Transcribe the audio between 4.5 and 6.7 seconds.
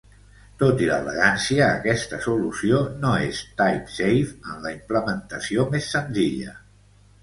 en la implementació més senzilla.